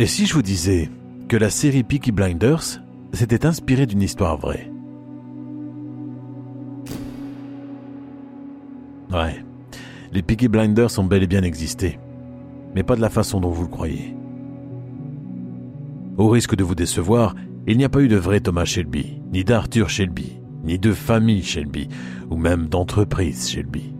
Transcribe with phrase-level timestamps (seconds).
[0.00, 0.88] Et si je vous disais
[1.28, 2.80] que la série Peaky Blinders
[3.12, 4.72] s'était inspirée d'une histoire vraie?
[9.12, 9.44] Ouais,
[10.10, 11.98] les Peaky Blinders ont bel et bien existé,
[12.74, 14.16] mais pas de la façon dont vous le croyez.
[16.16, 17.34] Au risque de vous décevoir,
[17.66, 21.42] il n'y a pas eu de vrai Thomas Shelby, ni d'Arthur Shelby, ni de famille
[21.42, 21.88] Shelby,
[22.30, 23.92] ou même d'entreprise Shelby.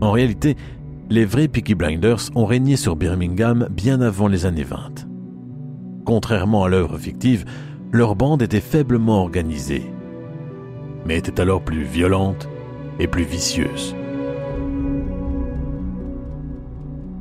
[0.00, 0.56] En réalité,
[1.08, 5.06] les vrais Peaky Blinders ont régné sur Birmingham bien avant les années 20.
[6.04, 7.44] Contrairement à l'œuvre fictive,
[7.92, 9.84] leur bande était faiblement organisée,
[11.06, 12.48] mais était alors plus violente
[12.98, 13.94] et plus vicieuse.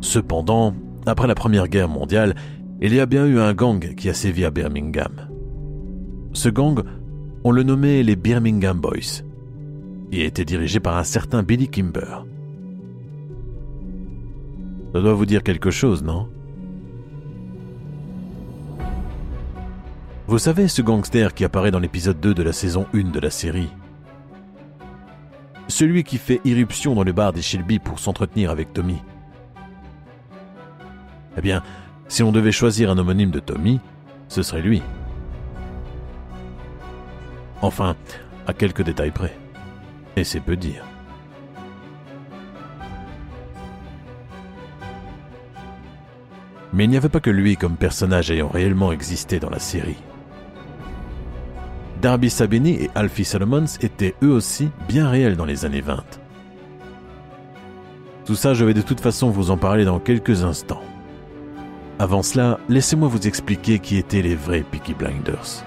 [0.01, 0.73] Cependant,
[1.05, 2.35] après la Première Guerre mondiale,
[2.81, 5.29] il y a bien eu un gang qui a sévi à Birmingham.
[6.33, 6.81] Ce gang,
[7.43, 9.23] on le nommait les Birmingham Boys,
[10.11, 12.25] et était dirigé par un certain Billy Kimber.
[14.95, 16.29] Ça doit vous dire quelque chose, non?
[20.25, 23.29] Vous savez ce gangster qui apparaît dans l'épisode 2 de la saison 1 de la
[23.29, 23.67] série?
[25.67, 29.03] Celui qui fait irruption dans le bar des Shelby pour s'entretenir avec Tommy.
[31.37, 31.61] Eh bien,
[32.07, 33.81] si on devait choisir un homonyme de Tommy,
[34.29, 34.81] ce serait lui.
[37.61, 37.97] Enfin,
[38.47, 39.37] à quelques détails près.
[40.15, 40.85] Et c'est peu dire.
[46.75, 49.97] Mais il n'y avait pas que lui comme personnage ayant réellement existé dans la série.
[52.01, 56.03] Darby Sabini et Alfie Solomons étaient eux aussi bien réels dans les années 20.
[58.25, 60.83] Tout ça, je vais de toute façon vous en parler dans quelques instants.
[61.97, 65.63] Avant cela, laissez-moi vous expliquer qui étaient les vrais Peaky Blinders.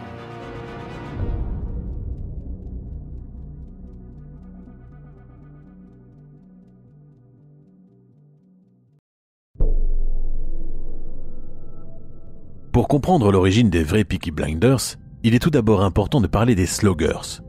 [12.79, 16.67] Pour comprendre l'origine des vrais Peaky Blinders, il est tout d'abord important de parler des
[16.67, 17.43] sloggers.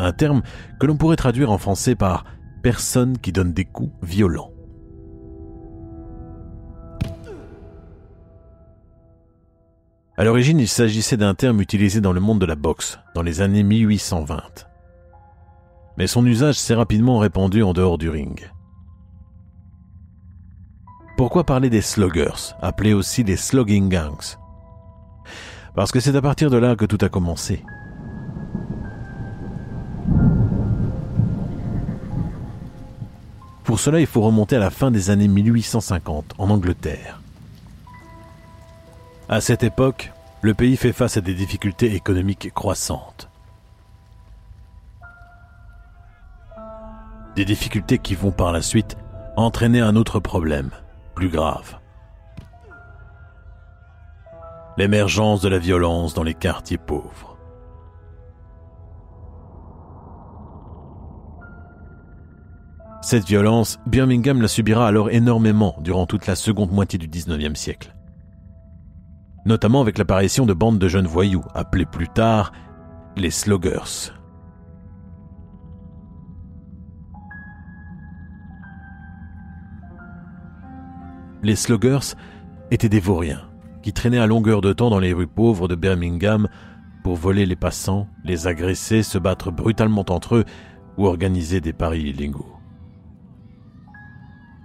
[0.00, 0.42] Un terme
[0.80, 2.24] que l'on pourrait traduire en français par
[2.60, 4.50] personne qui donne des coups violents.
[10.16, 13.42] À l'origine, il s'agissait d'un terme utilisé dans le monde de la boxe, dans les
[13.42, 14.66] années 1820.
[15.96, 18.50] Mais son usage s'est rapidement répandu en dehors du ring.
[21.18, 24.36] Pourquoi parler des sluggers, appelés aussi des slugging gangs?
[25.74, 27.64] Parce que c'est à partir de là que tout a commencé.
[33.64, 37.20] Pour cela, il faut remonter à la fin des années 1850 en Angleterre.
[39.28, 40.12] À cette époque,
[40.42, 43.28] le pays fait face à des difficultés économiques croissantes.
[47.34, 48.96] Des difficultés qui vont par la suite
[49.36, 50.70] entraîner un autre problème,
[51.18, 51.80] plus grave.
[54.76, 57.36] L'émergence de la violence dans les quartiers pauvres.
[63.02, 67.96] Cette violence, Birmingham la subira alors énormément durant toute la seconde moitié du XIXe siècle.
[69.44, 72.52] Notamment avec l'apparition de bandes de jeunes voyous, appelées plus tard
[73.16, 74.12] les sloggers.
[81.42, 82.16] Les sloggers
[82.70, 83.48] étaient des vauriens
[83.82, 86.48] qui traînaient à longueur de temps dans les rues pauvres de Birmingham
[87.04, 90.44] pour voler les passants, les agresser, se battre brutalement entre eux
[90.96, 92.56] ou organiser des paris illégaux.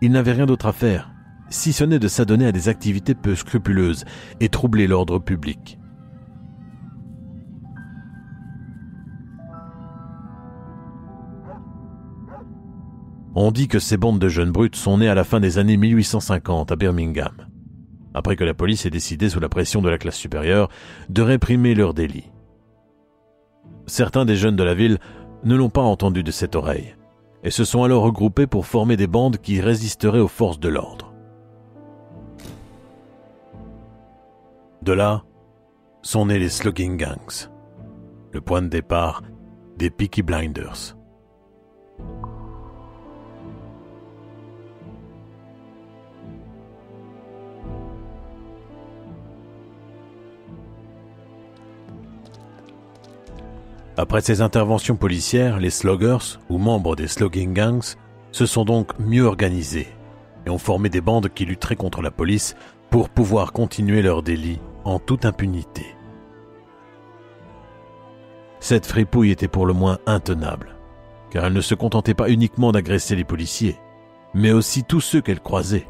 [0.01, 1.12] Ils n'avaient rien d'autre à faire,
[1.50, 4.03] si ce n'est de s'adonner à des activités peu scrupuleuses
[4.39, 5.77] et troubler l'ordre public.
[13.35, 15.77] On dit que ces bandes de jeunes brutes sont nées à la fin des années
[15.77, 17.47] 1850 à Birmingham,
[18.13, 20.69] après que la police ait décidé, sous la pression de la classe supérieure,
[21.09, 22.30] de réprimer leurs délits.
[23.88, 25.00] Certains des jeunes de la ville
[25.44, 26.95] ne l'ont pas entendu de cette oreille,
[27.44, 31.12] et se sont alors regroupés pour former des bandes qui résisteraient aux forces de l'ordre.
[34.83, 35.24] De là
[36.03, 37.50] sont nés les slugging gangs,
[38.31, 39.24] le point de départ
[39.77, 40.95] des Peaky Blinders.
[53.95, 57.95] Après ces interventions policières, les sloggers, ou membres des slogging gangs,
[58.31, 59.88] se sont donc mieux organisés
[60.45, 62.56] et ont formé des bandes qui lutteraient contre la police
[62.90, 65.86] pour pouvoir continuer leur délit en toute impunité.
[68.60, 70.75] Cette fripouille était pour le moins intenable,
[71.30, 73.78] car elle ne se contentait pas uniquement d'agresser les policiers,
[74.34, 75.88] mais aussi tous ceux qu'elle croisait.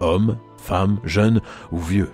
[0.00, 1.40] Hommes, femmes, jeunes
[1.72, 2.10] ou vieux.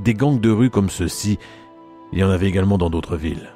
[0.00, 1.38] Des gangs de rue comme ceux-ci,
[2.12, 3.48] il y en avait également dans d'autres villes,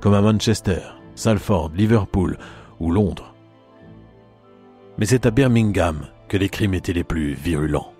[0.00, 0.80] comme à Manchester,
[1.14, 2.38] Salford, Liverpool
[2.80, 3.34] ou Londres.
[4.98, 7.92] Mais c'est à Birmingham que les crimes étaient les plus virulents.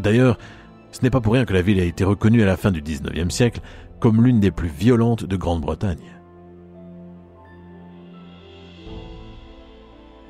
[0.00, 0.38] D'ailleurs,
[0.90, 2.82] ce n'est pas pour rien que la ville a été reconnue à la fin du
[2.82, 3.60] XIXe siècle
[4.00, 6.14] comme l'une des plus violentes de Grande-Bretagne.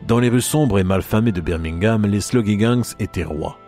[0.07, 3.59] Dans les rues sombres et malfamées de Birmingham, les Sluggy Gangs étaient rois.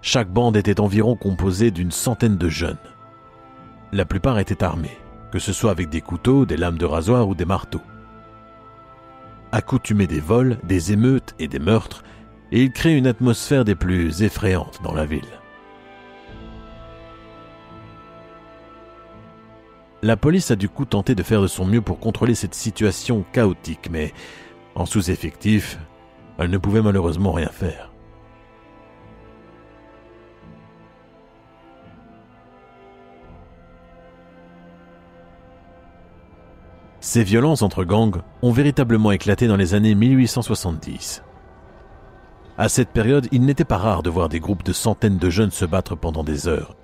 [0.00, 2.78] Chaque bande était environ composée d'une centaine de jeunes.
[3.90, 4.96] La plupart étaient armés,
[5.32, 7.82] que ce soit avec des couteaux, des lames de rasoir ou des marteaux.
[9.50, 12.04] Accoutumés des vols, des émeutes et des meurtres,
[12.52, 15.22] ils créent une atmosphère des plus effrayantes dans la ville.
[20.00, 23.24] La police a du coup tenté de faire de son mieux pour contrôler cette situation
[23.32, 24.14] chaotique, mais
[24.78, 25.78] en sous-effectif,
[26.38, 27.90] elle ne pouvait malheureusement rien faire.
[37.00, 41.22] Ces violences entre gangs ont véritablement éclaté dans les années 1870.
[42.56, 45.50] À cette période, il n'était pas rare de voir des groupes de centaines de jeunes
[45.50, 46.76] se battre pendant des heures.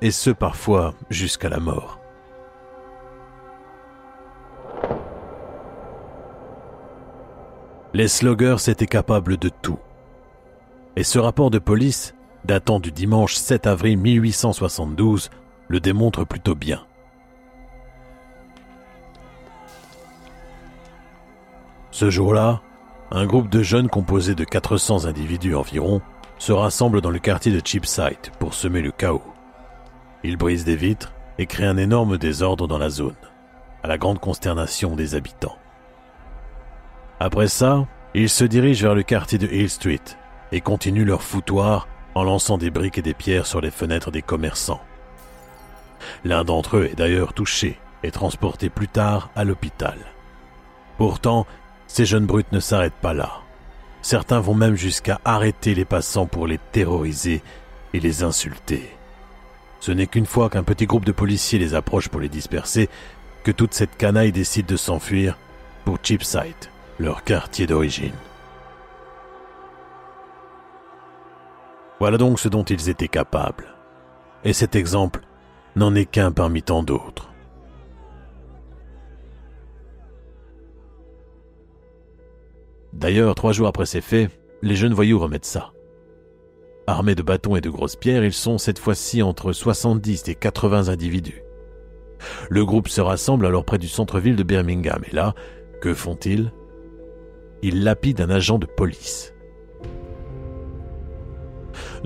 [0.00, 1.97] Et ce parfois jusqu'à la mort.
[7.98, 9.80] Les sloggers étaient capables de tout.
[10.94, 12.14] Et ce rapport de police,
[12.44, 15.30] datant du dimanche 7 avril 1872,
[15.66, 16.86] le démontre plutôt bien.
[21.90, 22.60] Ce jour-là,
[23.10, 26.00] un groupe de jeunes composé de 400 individus environ
[26.38, 29.24] se rassemble dans le quartier de Cheapside pour semer le chaos.
[30.22, 33.16] Ils brisent des vitres et créent un énorme désordre dans la zone,
[33.82, 35.56] à la grande consternation des habitants.
[37.20, 40.00] Après ça, ils se dirigent vers le quartier de Hill Street
[40.52, 44.22] et continuent leur foutoir en lançant des briques et des pierres sur les fenêtres des
[44.22, 44.80] commerçants.
[46.24, 49.98] L'un d'entre eux est d'ailleurs touché et transporté plus tard à l'hôpital.
[50.96, 51.46] Pourtant,
[51.86, 53.32] ces jeunes brutes ne s'arrêtent pas là.
[54.00, 57.42] Certains vont même jusqu'à arrêter les passants pour les terroriser
[57.94, 58.88] et les insulter.
[59.80, 62.88] Ce n'est qu'une fois qu'un petit groupe de policiers les approche pour les disperser
[63.42, 65.36] que toute cette canaille décide de s'enfuir
[65.84, 66.68] pour Cheapside
[66.98, 68.14] leur quartier d'origine.
[72.00, 73.74] Voilà donc ce dont ils étaient capables.
[74.44, 75.22] Et cet exemple
[75.76, 77.30] n'en est qu'un parmi tant d'autres.
[82.92, 84.30] D'ailleurs, trois jours après ces faits,
[84.62, 85.72] les jeunes voyous remettent ça.
[86.88, 90.88] Armés de bâtons et de grosses pierres, ils sont cette fois-ci entre 70 et 80
[90.88, 91.42] individus.
[92.50, 95.34] Le groupe se rassemble alors près du centre-ville de Birmingham, et là,
[95.80, 96.50] que font-ils?
[97.62, 99.34] Il lapide un agent de police.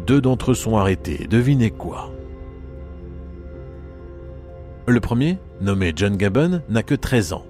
[0.06, 1.26] Deux d'entre eux sont arrêtés.
[1.28, 2.12] Devinez quoi?
[4.86, 7.46] Le premier, nommé John Gabon, n'a que 13 ans,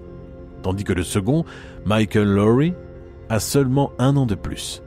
[0.61, 1.45] tandis que le second,
[1.85, 2.73] Michael Lowry,
[3.29, 4.83] a seulement un an de plus.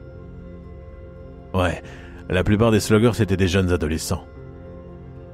[1.53, 1.81] Ouais,
[2.29, 4.25] la plupart des sluggers étaient des jeunes adolescents.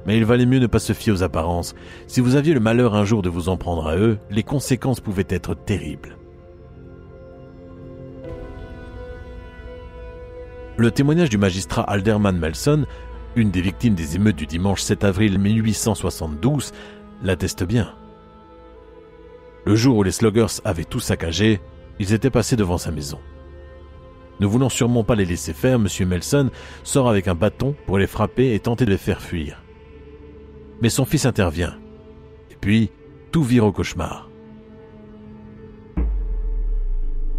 [0.06, 1.74] Mais il valait mieux ne pas se fier aux apparences.
[2.06, 5.00] Si vous aviez le malheur un jour de vous en prendre à eux, les conséquences
[5.00, 6.16] pouvaient être terribles.
[10.76, 12.84] Le témoignage du magistrat Alderman Melson,
[13.36, 16.72] une des victimes des émeutes du dimanche 7 avril 1872,
[17.22, 17.94] l'atteste bien.
[19.66, 21.60] Le jour où les sloggers avaient tout saccagé,
[22.00, 23.20] ils étaient passés devant sa maison.
[24.40, 25.86] Ne voulant sûrement pas les laisser faire, M.
[26.08, 26.50] Melson
[26.82, 29.62] sort avec un bâton pour les frapper et tenter de les faire fuir.
[30.82, 31.78] Mais son fils intervient.
[32.50, 32.90] Et puis,
[33.30, 34.28] tout vire au cauchemar.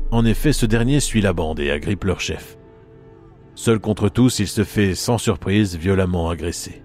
[0.10, 2.58] En effet, ce dernier suit la bande et agrippe leur chef.
[3.56, 6.84] Seul contre tous, il se fait sans surprise violemment agresser.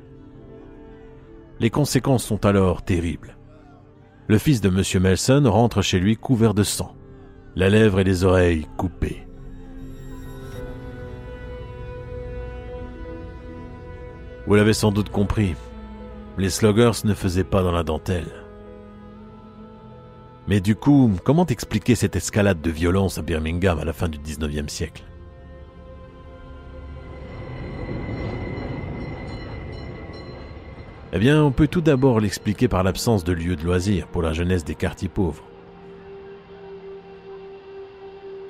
[1.58, 3.36] Les conséquences sont alors terribles.
[4.28, 5.02] Le fils de M.
[5.02, 6.94] Melson rentre chez lui couvert de sang,
[7.56, 9.26] la lèvre et les oreilles coupées.
[14.46, 15.56] Vous l'avez sans doute compris,
[16.38, 18.30] les sloggers ne faisaient pas dans la dentelle.
[20.46, 24.18] Mais du coup, comment expliquer cette escalade de violence à Birmingham à la fin du
[24.18, 25.04] 19e siècle?
[31.12, 34.32] Eh bien, on peut tout d'abord l'expliquer par l'absence de lieux de loisirs pour la
[34.32, 35.42] jeunesse des quartiers pauvres.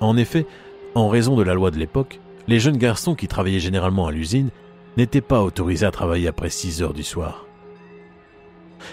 [0.00, 0.46] En effet,
[0.94, 4.50] en raison de la loi de l'époque, les jeunes garçons qui travaillaient généralement à l'usine
[4.96, 7.46] n'étaient pas autorisés à travailler après 6 heures du soir.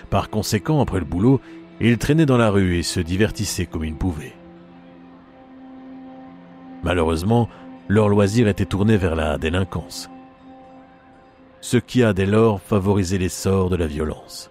[0.09, 1.41] Par conséquent, après le boulot,
[1.81, 4.35] ils traînaient dans la rue et se divertissaient comme ils pouvaient.
[6.83, 7.49] Malheureusement,
[7.87, 10.09] leur loisir était tourné vers la délinquance
[11.67, 14.49] ce qui a dès lors favorisé l'essor de la violence.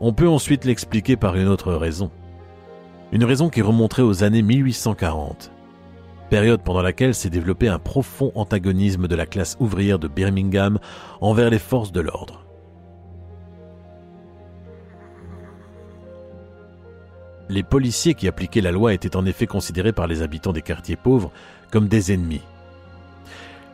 [0.00, 2.10] On peut ensuite l'expliquer par une autre raison.
[3.12, 5.52] Une raison qui remonterait aux années 1840,
[6.28, 10.80] période pendant laquelle s'est développé un profond antagonisme de la classe ouvrière de Birmingham
[11.20, 12.47] envers les forces de l'ordre.
[17.48, 20.96] Les policiers qui appliquaient la loi étaient en effet considérés par les habitants des quartiers
[20.96, 21.32] pauvres
[21.70, 22.42] comme des ennemis.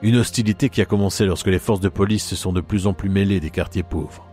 [0.02, 2.92] Une hostilité qui a commencé lorsque les forces de police se sont de plus en
[2.92, 4.26] plus mêlées des quartiers pauvres.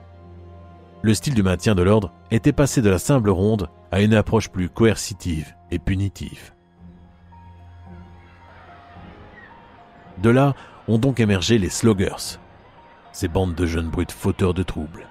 [1.01, 4.49] Le style du maintien de l'ordre était passé de la simple ronde à une approche
[4.49, 6.53] plus coercitive et punitive.
[10.19, 10.53] De là
[10.87, 12.37] ont donc émergé les sloggers,
[13.11, 15.07] ces bandes de jeunes brutes fauteurs de troubles.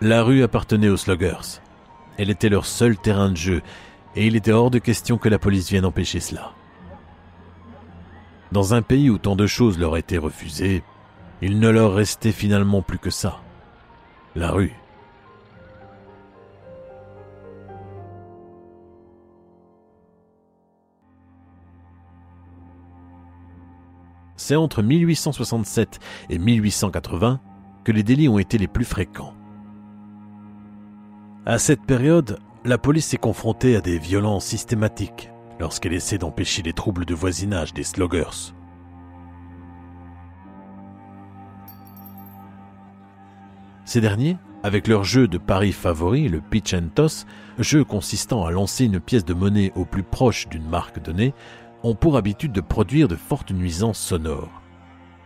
[0.00, 1.60] La rue appartenait aux sloggers,
[2.18, 3.62] elle était leur seul terrain de jeu,
[4.16, 6.52] et il était hors de question que la police vienne empêcher cela.
[8.50, 10.82] Dans un pays où tant de choses leur étaient refusées,
[11.40, 13.40] il ne leur restait finalement plus que ça.
[14.34, 14.74] La rue.
[24.36, 27.40] C'est entre 1867 et 1880
[27.84, 29.34] que les délits ont été les plus fréquents.
[31.48, 36.74] À cette période, la police est confrontée à des violences systématiques lorsqu'elle essaie d'empêcher les
[36.74, 38.52] troubles de voisinage des sloggers.
[43.86, 47.24] Ces derniers, avec leur jeu de paris favori, le pitch and toss,
[47.58, 51.32] jeu consistant à lancer une pièce de monnaie au plus proche d'une marque donnée,
[51.82, 54.60] ont pour habitude de produire de fortes nuisances sonores,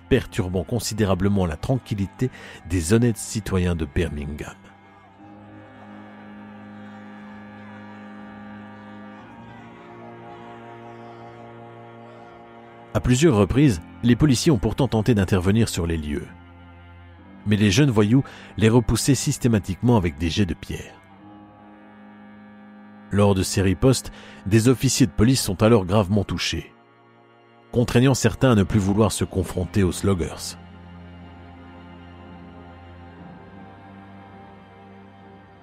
[0.08, 2.30] perturbant considérablement la tranquillité
[2.70, 4.54] des honnêtes citoyens de Birmingham.
[12.94, 16.26] À plusieurs reprises, les policiers ont pourtant tenté d'intervenir sur les lieux.
[17.46, 18.22] Mais les jeunes voyous
[18.58, 20.94] les repoussaient systématiquement avec des jets de pierre.
[23.10, 24.12] Lors de ces ripostes,
[24.46, 26.72] des officiers de police sont alors gravement touchés,
[27.70, 30.58] contraignant certains à ne plus vouloir se confronter aux sloggers.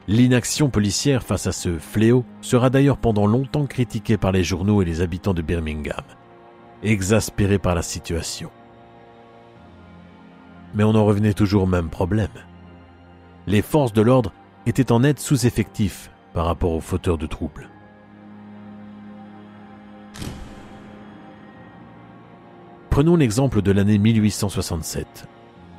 [0.07, 4.85] L'inaction policière face à ce fléau sera d'ailleurs pendant longtemps critiquée par les journaux et
[4.85, 6.03] les habitants de Birmingham
[6.83, 8.49] exaspéré par la situation.
[10.73, 12.29] Mais on en revenait toujours au même problème.
[13.47, 14.33] Les forces de l'ordre
[14.65, 17.69] étaient en net sous-effectifs par rapport aux fauteurs de troubles.
[22.89, 25.27] Prenons l'exemple de l'année 1867,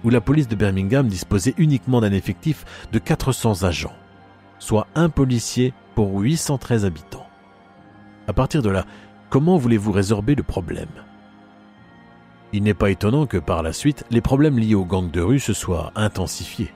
[0.05, 3.95] où la police de Birmingham disposait uniquement d'un effectif de 400 agents,
[4.59, 7.27] soit un policier pour 813 habitants.
[8.27, 8.87] À partir de là,
[9.31, 10.89] Comment voulez-vous résorber le problème?
[12.53, 15.39] Il n'est pas étonnant que par la suite, les problèmes liés aux gangs de rue
[15.39, 16.73] se soient intensifiés.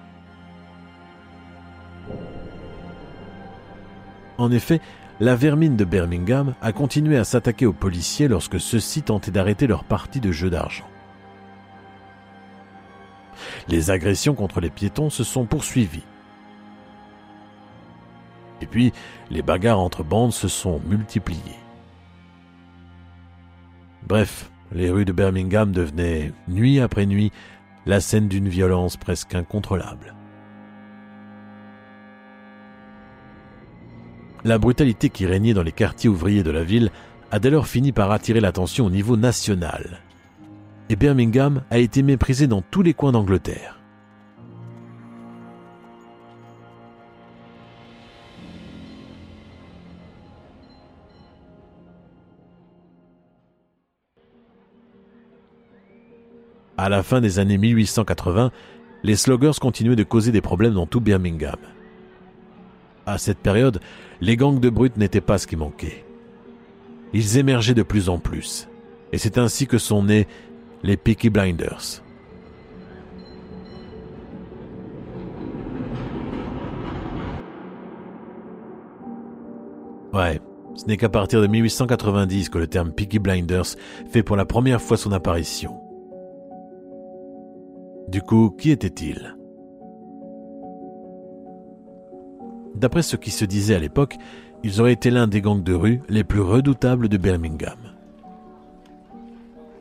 [4.39, 4.81] En effet,
[5.19, 9.83] la vermine de Birmingham a continué à s'attaquer aux policiers lorsque ceux-ci tentaient d'arrêter leur
[9.83, 10.89] partie de jeu d'argent.
[13.67, 16.05] Les agressions contre les piétons se sont poursuivies.
[18.61, 18.93] Et puis,
[19.31, 21.64] les bagarres entre bandes se sont multipliées.
[24.07, 27.33] Bref, les rues de Birmingham devenaient, nuit après nuit,
[27.87, 30.15] la scène d'une violence presque incontrôlable.
[34.45, 36.91] La brutalité qui régnait dans les quartiers ouvriers de la ville
[37.31, 40.01] a dès lors fini par attirer l'attention au niveau national.
[40.91, 43.81] Et Birmingham a été méprisé dans tous les coins d'Angleterre.
[56.77, 58.51] À la fin des années 1880,
[59.05, 61.59] les sloggers continuaient de causer des problèmes dans tout Birmingham.
[63.07, 63.81] À cette période,
[64.21, 66.05] les gangs de brutes n'étaient pas ce qui manquait.
[67.13, 68.69] Ils émergeaient de plus en plus,
[69.13, 70.27] et c'est ainsi que sont nés
[70.83, 72.03] les Peaky Blinders.
[80.13, 80.41] Ouais,
[80.75, 83.77] ce n'est qu'à partir de 1890 que le terme Peaky Blinders
[84.11, 85.84] fait pour la première fois son apparition.
[88.09, 89.37] Du coup, qui était-il?
[92.75, 94.17] D'après ce qui se disait à l'époque,
[94.63, 97.79] ils auraient été l'un des gangs de rue les plus redoutables de Birmingham.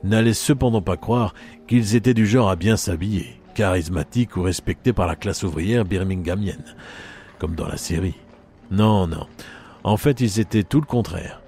[0.03, 1.34] N'allez cependant pas croire
[1.68, 6.75] qu'ils étaient du genre à bien s'habiller, charismatiques ou respectés par la classe ouvrière birminghamienne,
[7.39, 8.15] comme dans la série.
[8.72, 9.27] Non, non.
[9.84, 11.42] En fait, ils étaient tout le contraire.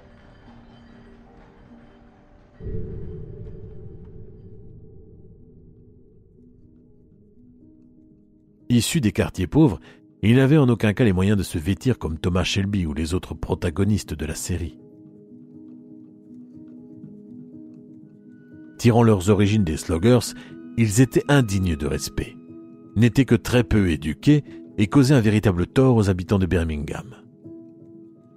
[8.68, 9.80] Issus des quartiers pauvres,
[10.22, 13.14] ils n'avaient en aucun cas les moyens de se vêtir comme Thomas Shelby ou les
[13.14, 14.78] autres protagonistes de la série.
[18.78, 20.34] Tirant leurs origines des sloggers,
[20.76, 22.36] ils étaient indignes de respect,
[22.96, 24.44] n'étaient que très peu éduqués
[24.78, 27.14] et causaient un véritable tort aux habitants de Birmingham.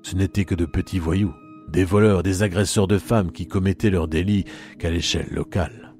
[0.03, 1.33] Ce n'étaient que de petits voyous,
[1.69, 4.45] des voleurs, des agresseurs de femmes qui commettaient leurs délits
[4.77, 5.93] qu'à l'échelle locale.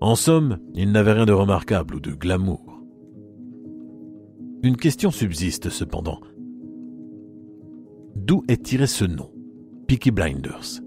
[0.00, 2.65] En somme, ils n'avaient rien de remarquable ou de glamour.
[4.66, 6.18] Une question subsiste cependant.
[8.16, 9.30] D'où est tiré ce nom,
[9.86, 10.82] Peaky Blinders?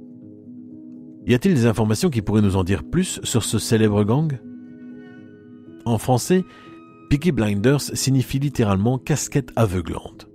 [1.25, 4.37] Y a-t-il des informations qui pourraient nous en dire plus sur ce célèbre gang?
[5.85, 6.43] En français,
[7.09, 10.27] Peaky Blinders signifie littéralement casquette aveuglante.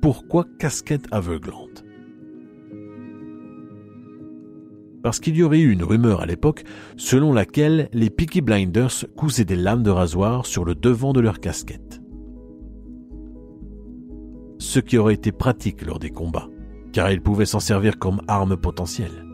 [0.00, 1.84] Pourquoi casquette aveuglante?
[5.02, 6.64] Parce qu'il y aurait eu une rumeur à l'époque
[6.96, 11.38] selon laquelle les Peaky Blinders cousaient des lames de rasoir sur le devant de leur
[11.38, 12.00] casquette.
[14.60, 16.50] Ce qui aurait été pratique lors des combats,
[16.92, 19.24] car ils pouvaient s'en servir comme arme potentielle.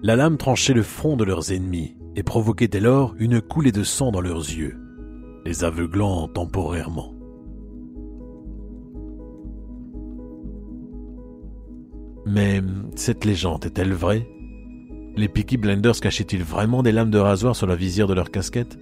[0.00, 3.82] La lame tranchait le front de leurs ennemis et provoquait dès lors une coulée de
[3.82, 4.76] sang dans leurs yeux,
[5.44, 7.14] les aveuglant temporairement.
[12.26, 12.62] Mais
[12.94, 14.24] cette légende est-elle vraie?
[15.16, 18.78] Les Peaky Blenders cachaient-ils vraiment des lames de rasoir sur la visière de leur casquette?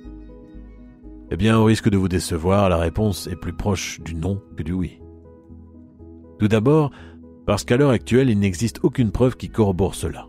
[1.30, 4.62] Eh bien, au risque de vous décevoir, la réponse est plus proche du non que
[4.62, 5.00] du oui.
[6.38, 6.92] Tout d'abord,
[7.46, 10.28] parce qu'à l'heure actuelle, il n'existe aucune preuve qui corrobore cela.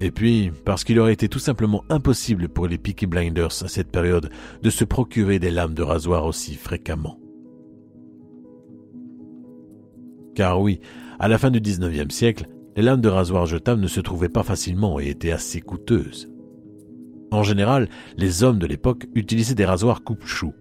[0.00, 3.90] Et puis, parce qu'il aurait été tout simplement impossible pour les Peaky Blinders à cette
[3.90, 4.30] période
[4.62, 7.18] de se procurer des lames de rasoir aussi fréquemment.
[10.36, 10.80] Car oui,
[11.18, 14.44] à la fin du XIXe siècle, les lames de rasoir jetables ne se trouvaient pas
[14.44, 16.30] facilement et étaient assez coûteuses.
[17.30, 20.54] En général, les hommes de l'époque utilisaient des rasoirs coupe-chou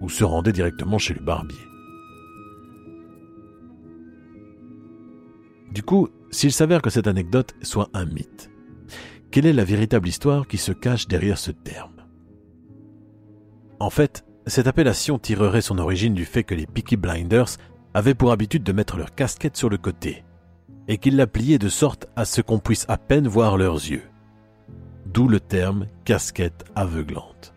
[0.00, 1.58] ou se rendaient directement chez le barbier.
[5.72, 8.50] Du coup, s'il s'avère que cette anecdote soit un mythe,
[9.30, 11.92] quelle est la véritable histoire qui se cache derrière ce terme?
[13.80, 17.58] En fait, cette appellation tirerait son origine du fait que les Peaky Blinders
[17.94, 20.24] avaient pour habitude de mettre leur casquette sur le côté,
[20.88, 24.04] et qu'ils la pliaient de sorte à ce qu'on puisse à peine voir leurs yeux.
[25.06, 27.54] D'où le terme casquette aveuglante.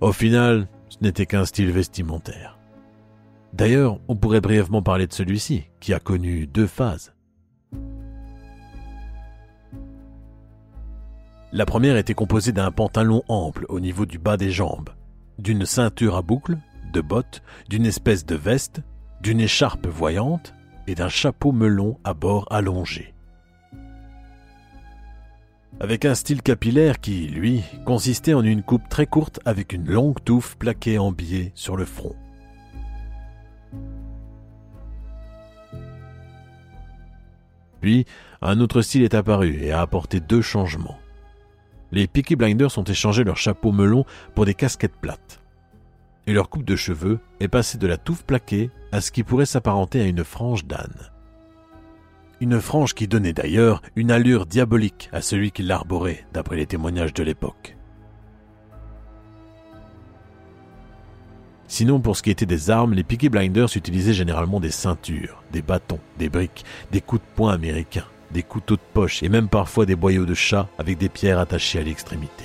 [0.00, 2.58] Au final, ce n'était qu'un style vestimentaire.
[3.52, 7.12] D'ailleurs, on pourrait brièvement parler de celui-ci, qui a connu deux phases.
[11.52, 14.90] La première était composée d'un pantalon ample au niveau du bas des jambes,
[15.38, 16.58] d'une ceinture à boucles,
[16.92, 18.82] de bottes, d'une espèce de veste,
[19.20, 20.54] d'une écharpe voyante
[20.86, 23.14] et d'un chapeau melon à bord allongé.
[25.80, 30.22] Avec un style capillaire qui, lui, consistait en une coupe très courte avec une longue
[30.22, 32.14] touffe plaquée en biais sur le front.
[37.80, 38.04] Puis,
[38.42, 40.98] un autre style est apparu et a apporté deux changements.
[41.92, 45.40] Les Peaky Blinders ont échangé leur chapeau melon pour des casquettes plates
[46.26, 49.46] et leur coupe de cheveux est passée de la touffe plaquée à ce qui pourrait
[49.46, 51.10] s'apparenter à une frange d'âne.
[52.40, 57.12] Une frange qui donnait d'ailleurs une allure diabolique à celui qui l'arborait, d'après les témoignages
[57.12, 57.76] de l'époque.
[61.68, 65.60] Sinon, pour ce qui était des armes, les Peaky Blinders utilisaient généralement des ceintures, des
[65.60, 69.84] bâtons, des briques, des coups de poing américains, des couteaux de poche et même parfois
[69.84, 72.44] des boyaux de chat avec des pierres attachées à l'extrémité.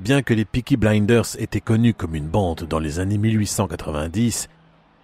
[0.00, 4.48] Bien que les Peaky Blinders étaient connus comme une bande dans les années 1890,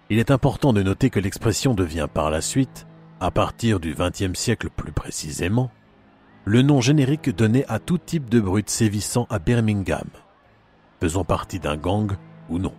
[0.09, 2.87] il est important de noter que l'expression devient par la suite,
[3.19, 5.69] à partir du XXe siècle plus précisément,
[6.45, 10.07] le nom générique donné à tout type de brut sévissant à Birmingham,
[10.99, 12.13] faisant partie d'un gang
[12.49, 12.73] ou non.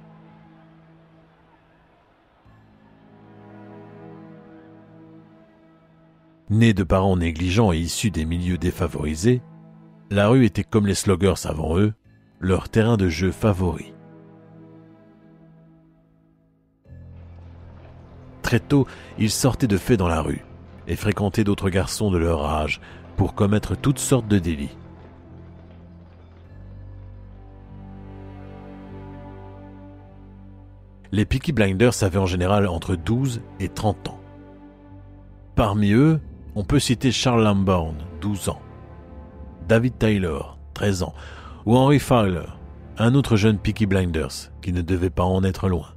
[6.50, 9.40] Nés de parents négligents et issus des milieux défavorisés,
[10.10, 11.92] la rue était comme les sloggers avant eux,
[12.40, 13.92] leur terrain de jeu favori.
[18.42, 18.86] Très tôt,
[19.18, 20.44] ils sortaient de fait dans la rue
[20.86, 22.80] et fréquentaient d'autres garçons de leur âge
[23.16, 24.76] pour commettre toutes sortes de délits.
[31.10, 34.20] Les Peaky Blinders avaient en général entre 12 et 30 ans.
[35.54, 36.20] Parmi eux,
[36.54, 38.60] on peut citer Charles Lambourne, 12 ans,
[39.68, 41.14] David Taylor, 13 ans,
[41.66, 42.46] ou Henry Fowler,
[42.98, 45.88] un autre jeune Peaky Blinders qui ne devait pas en être loin.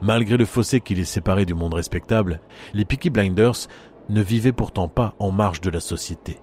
[0.00, 2.40] Malgré le fossé qui les séparait du monde respectable,
[2.72, 3.66] les Peaky Blinders
[4.08, 6.38] ne vivaient pourtant pas en marge de la société.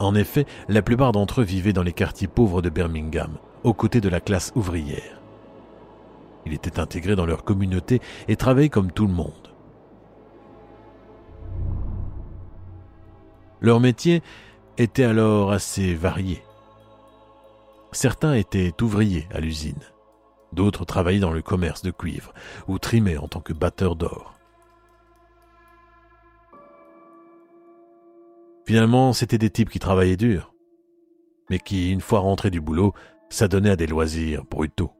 [0.00, 4.00] En effet, la plupart d'entre eux vivaient dans les quartiers pauvres de Birmingham, aux côtés
[4.00, 5.17] de la classe ouvrière.
[6.48, 9.54] Il était intégré dans leur communauté et travaillait comme tout le monde.
[13.60, 14.22] Leur métier
[14.78, 16.42] était alors assez varié.
[17.92, 19.82] Certains étaient ouvriers à l'usine,
[20.54, 22.32] d'autres travaillaient dans le commerce de cuivre
[22.66, 24.38] ou trimaient en tant que batteurs d'or.
[28.64, 30.54] Finalement, c'étaient des types qui travaillaient dur,
[31.50, 32.94] mais qui, une fois rentrés du boulot,
[33.28, 34.97] s'adonnaient à des loisirs brutaux.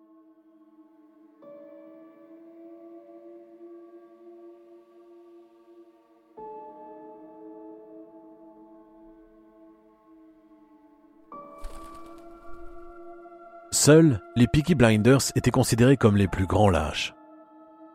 [13.88, 17.14] Seuls, les Peaky Blinders étaient considérés comme les plus grands lâches.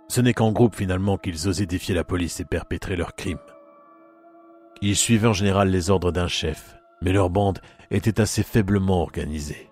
[0.08, 3.38] Ce n'est qu'en groupe finalement qu'ils osaient défier la police et perpétrer leurs crimes.
[4.82, 7.60] Ils suivaient en général les ordres d'un chef, mais leur bande
[7.92, 9.70] était assez faiblement organisée.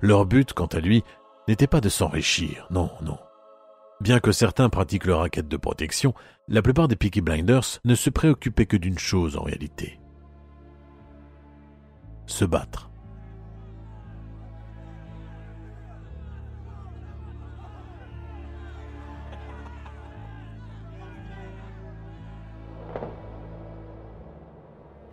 [0.00, 1.02] Leur but, quant à lui,
[1.48, 3.18] n'était pas de s'enrichir, non, non.
[4.00, 6.14] Bien que certains pratiquent leur raquette de protection,
[6.46, 9.98] la plupart des Peaky Blinders ne se préoccupaient que d'une chose en réalité.
[12.26, 12.92] Se battre.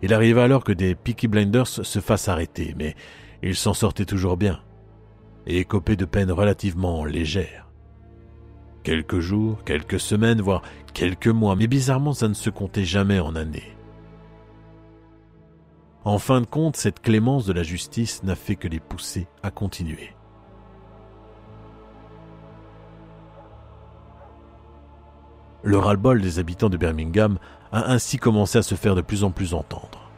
[0.02, 2.96] Il arriva alors que des Peaky Blinders se fassent arrêter, mais
[3.42, 4.60] ils s'en sortaient toujours bien,
[5.46, 7.68] et écopaient de peines relativement légères.
[8.82, 10.62] Quelques jours, quelques semaines, voire
[10.92, 13.76] quelques mois, mais bizarrement ça ne se comptait jamais en années.
[16.04, 19.52] En fin de compte, cette clémence de la justice n'a fait que les pousser à
[19.52, 20.10] continuer.
[25.62, 27.38] Le ras-le-bol des habitants de Birmingham
[27.70, 30.10] a ainsi commencé à se faire de plus en plus entendre.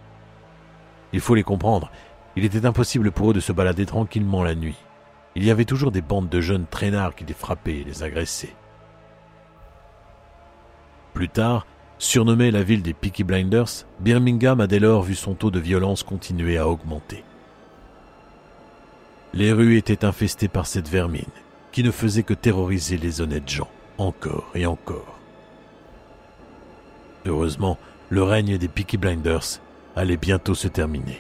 [1.13, 1.91] Il faut les comprendre,
[2.37, 4.79] il était impossible pour eux de se balader tranquillement la nuit.
[5.37, 8.55] Il y avait toujours des bandes de jeunes traînards qui les frappaient et les agressaient.
[11.13, 11.67] Plus tard,
[11.99, 16.03] surnommée la ville des Peaky Blinders, Birmingham a dès lors vu son taux de violence
[16.03, 17.25] continuer à augmenter.
[19.33, 21.23] Les rues étaient infestées par cette vermine,
[21.73, 25.14] qui ne faisait que terroriser les honnêtes gens, encore et encore.
[27.27, 27.79] Heureusement,
[28.11, 29.61] le règne des Peaky Blinders
[29.97, 31.19] allait bientôt se terminer.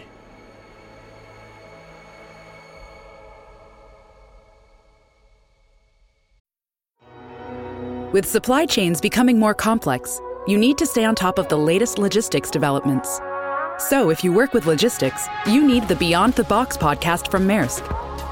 [8.12, 11.98] With supply chains becoming more complex, you need to stay on top of the latest
[11.98, 13.20] logistics developments.
[13.78, 17.82] So, if you work with logistics, you need the Beyond the Box podcast from Maersk.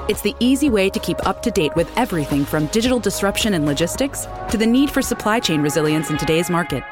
[0.09, 3.67] It's the easy way to keep up to date with everything from digital disruption in
[3.67, 6.85] logistics to the need for supply chain resilience in today's market.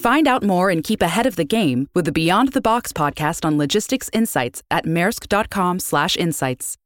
[0.00, 3.44] Find out more and keep ahead of the game with the Beyond the Box podcast
[3.44, 6.76] on logistics insights at maersk.com/insights.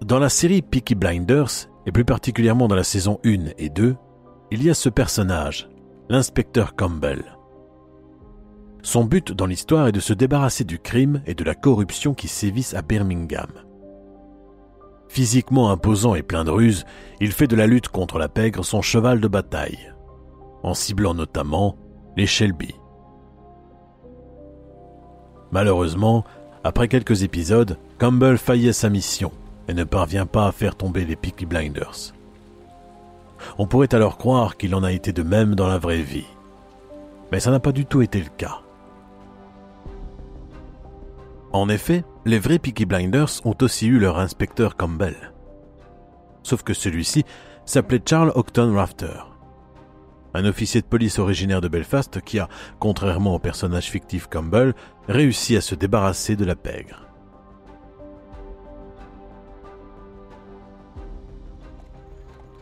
[0.00, 3.94] Dans la série Peaky Blinders, et plus particulièrement dans la saison 1 et 2,
[4.50, 5.68] il y a ce personnage,
[6.08, 7.36] l'inspecteur Campbell.
[8.82, 12.26] Son but dans l'histoire est de se débarrasser du crime et de la corruption qui
[12.26, 13.69] sévissent à Birmingham.
[15.10, 16.86] Physiquement imposant et plein de ruses,
[17.20, 19.92] il fait de la lutte contre la pègre son cheval de bataille,
[20.62, 21.76] en ciblant notamment
[22.16, 22.76] les Shelby.
[25.50, 26.24] Malheureusement,
[26.62, 29.32] après quelques épisodes, Campbell faillit à sa mission
[29.66, 32.14] et ne parvient pas à faire tomber les Peaky Blinders.
[33.58, 36.28] On pourrait alors croire qu'il en a été de même dans la vraie vie.
[37.32, 38.60] Mais ça n'a pas du tout été le cas.
[41.52, 45.32] En effet, les vrais Peaky Blinders ont aussi eu leur inspecteur Campbell.
[46.42, 47.24] Sauf que celui-ci
[47.64, 49.24] s'appelait Charles Octon Rafter.
[50.34, 54.74] Un officier de police originaire de Belfast qui a, contrairement au personnage fictif Campbell,
[55.08, 57.06] réussi à se débarrasser de la pègre.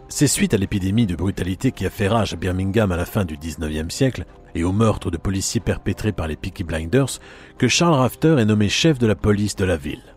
[0.09, 3.25] C'est suite à l'épidémie de brutalité qui a fait rage à Birmingham à la fin
[3.25, 7.21] du 19e siècle et au meurtre de policiers perpétrés par les Peaky Blinders
[7.59, 10.15] que Charles Rafter est nommé chef de la police de la ville.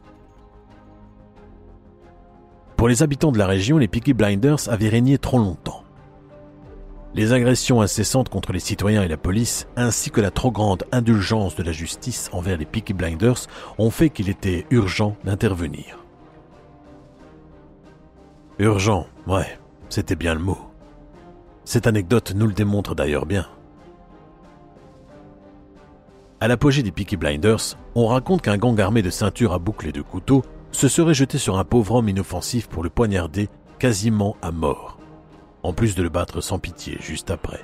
[2.77, 5.83] Pour les habitants de la région, les Peaky Blinders avaient régné trop longtemps.
[7.13, 11.55] Les agressions incessantes contre les citoyens et la police, ainsi que la trop grande indulgence
[11.55, 15.99] de la justice envers les Peaky Blinders, ont fait qu'il était urgent d'intervenir.
[18.59, 20.57] Urgent, ouais, c'était bien le mot.
[21.65, 23.47] Cette anecdote nous le démontre d'ailleurs bien.
[26.41, 29.91] À l'apogée des Peaky Blinders, on raconte qu'un gang armé de ceintures à boucles et
[29.91, 34.51] de couteaux se serait jeté sur un pauvre homme inoffensif pour le poignarder quasiment à
[34.51, 34.97] mort,
[35.61, 37.63] en plus de le battre sans pitié juste après.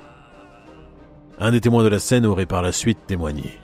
[1.40, 3.58] Un des témoins de la scène aurait par la suite témoigné,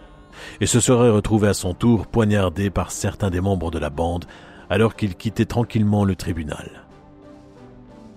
[0.61, 4.25] et se serait retrouvé à son tour poignardé par certains des membres de la bande
[4.69, 6.89] alors qu'il quittait tranquillement le tribunal.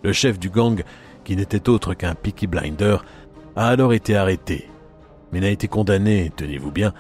[0.02, 0.82] Le chef du gang,
[1.24, 2.98] qui n'était autre qu'un Peaky Blinder,
[3.56, 4.68] a alors été arrêté,
[5.32, 6.94] mais n'a été condamné, tenez-vous bien,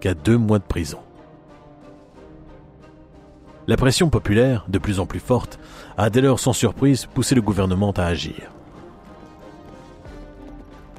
[0.00, 0.98] qu'à deux mois de prison.
[3.66, 5.58] La pression populaire, de plus en plus forte,
[5.98, 8.50] a dès lors sans surprise poussé le gouvernement à agir.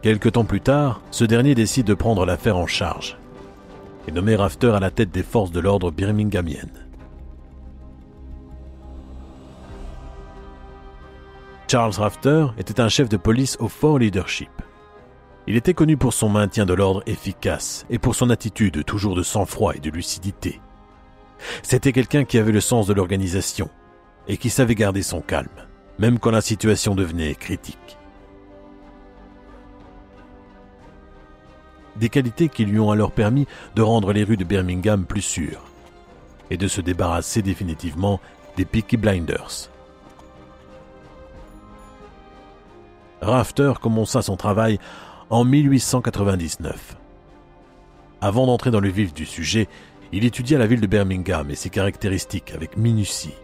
[0.01, 3.17] Quelque temps plus tard, ce dernier décide de prendre l'affaire en charge
[4.07, 6.88] et nommer Rafter à la tête des forces de l'ordre birminghamiennes.
[11.67, 14.49] Charles Rafter était un chef de police au fort leadership.
[15.49, 19.23] Il était connu pour son maintien de l'ordre efficace et pour son attitude toujours de
[19.23, 20.62] sang-froid et de lucidité.
[21.63, 23.67] C'était quelqu'un qui avait le sens de l'organisation
[24.27, 25.49] et qui savait garder son calme,
[25.97, 27.97] même quand la situation devenait critique.
[31.95, 35.63] Des qualités qui lui ont alors permis de rendre les rues de Birmingham plus sûres
[36.51, 38.19] et de se débarrasser définitivement
[38.55, 39.71] des Peaky Blinders.
[43.21, 44.79] Rafter commença son travail
[45.29, 46.97] en 1899.
[48.21, 49.67] Avant d'entrer dans le vif du sujet,
[50.11, 53.35] il étudia la ville de Birmingham et ses caractéristiques avec minutie.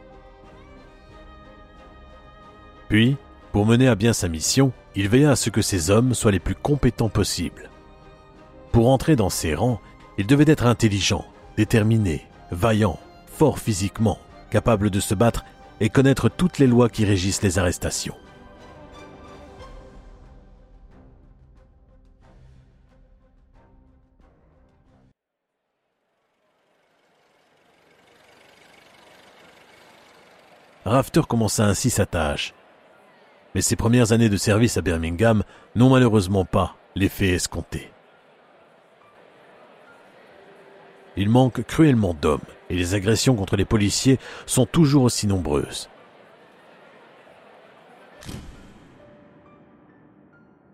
[2.90, 3.18] Puis,
[3.52, 6.40] pour mener à bien sa mission, il veilla à ce que ses hommes soient les
[6.40, 7.70] plus compétents possibles.
[8.72, 9.80] Pour entrer dans ses rangs,
[10.18, 14.20] il devait être intelligent, déterminé, vaillant, fort physiquement,
[14.50, 15.46] capable de se battre
[15.80, 18.16] et connaître toutes les lois qui régissent les arrestations.
[30.86, 32.54] Rafter commença ainsi sa tâche.
[33.56, 35.44] Mais ses premières années de service à Birmingham
[35.76, 37.92] n'ont malheureusement pas l'effet escompté.
[41.18, 45.90] Il manque cruellement d'hommes et les agressions contre les policiers sont toujours aussi nombreuses.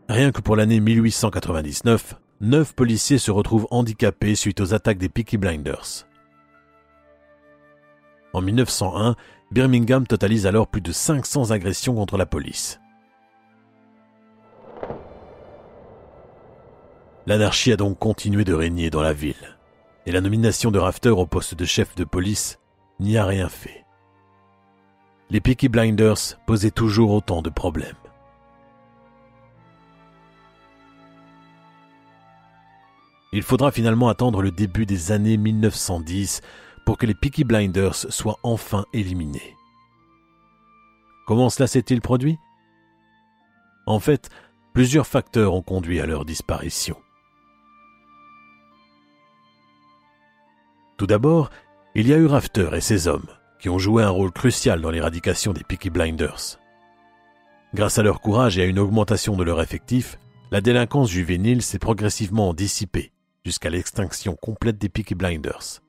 [0.09, 5.37] Rien que pour l'année 1899, neuf policiers se retrouvent handicapés suite aux attaques des Peaky
[5.37, 6.05] Blinders.
[8.33, 9.15] En 1901,
[9.51, 12.79] Birmingham totalise alors plus de 500 agressions contre la police.
[17.27, 19.57] L'anarchie a donc continué de régner dans la ville,
[20.05, 22.59] et la nomination de Rafter au poste de chef de police
[22.99, 23.85] n'y a rien fait.
[25.29, 27.95] Les Peaky Blinders posaient toujours autant de problèmes.
[33.33, 36.41] Il faudra finalement attendre le début des années 1910
[36.85, 39.55] pour que les Peaky Blinders soient enfin éliminés.
[41.27, 42.37] Comment cela s'est-il produit?
[43.85, 44.29] En fait,
[44.73, 46.97] plusieurs facteurs ont conduit à leur disparition.
[50.97, 51.49] Tout d'abord,
[51.95, 53.27] il y a eu Rafter et ses hommes,
[53.59, 56.59] qui ont joué un rôle crucial dans l'éradication des Peaky Blinders.
[57.73, 60.19] Grâce à leur courage et à une augmentation de leur effectif,
[60.51, 63.11] la délinquance juvénile s'est progressivement dissipée
[63.45, 65.81] jusqu'à l'extinction complète des Peaky Blinders.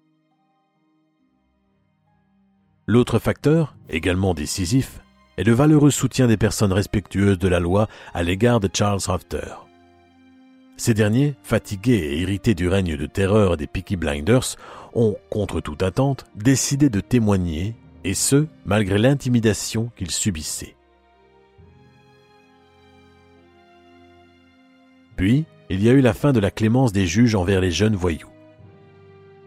[2.87, 5.01] L'autre facteur, également décisif,
[5.37, 9.55] est le valeureux soutien des personnes respectueuses de la loi à l'égard de Charles Rafter.
[10.77, 14.57] Ces derniers, fatigués et irrités du règne de terreur des Peaky Blinders,
[14.95, 20.75] ont, contre toute attente, décidé de témoigner, et ce, malgré l'intimidation qu'ils subissaient.
[25.15, 27.95] Puis, il y a eu la fin de la clémence des juges envers les jeunes
[27.95, 28.32] voyous.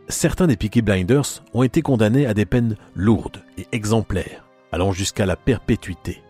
[0.07, 5.25] Certains des Peaky Blinders ont été condamnés à des peines lourdes et exemplaires, allant jusqu'à
[5.25, 6.21] la perpétuité,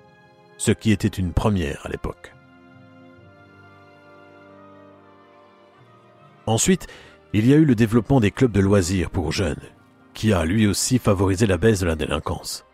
[0.58, 2.34] ce qui était une première à l'époque.
[6.46, 6.88] Ensuite,
[7.34, 9.64] il y a eu le développement des clubs de loisirs pour jeunes,
[10.14, 12.66] qui a lui aussi favorisé la baisse de la délinquance.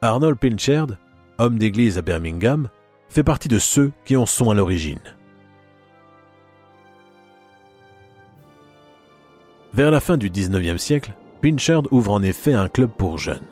[0.00, 0.96] Arnold Pinchard,
[1.36, 2.70] homme d'église à Birmingham,
[3.10, 5.00] fait partie de ceux qui en sont à l'origine.
[9.76, 11.12] Vers la fin du XIXe siècle,
[11.42, 13.44] Pinchard ouvre en effet un club pour jeunes,